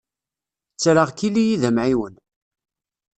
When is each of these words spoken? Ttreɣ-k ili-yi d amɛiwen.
Ttreɣ-k 0.75 1.19
ili-yi 1.27 1.55
d 1.61 1.63
amɛiwen. 1.69 2.15